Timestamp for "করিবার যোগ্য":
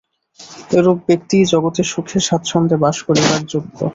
3.07-3.77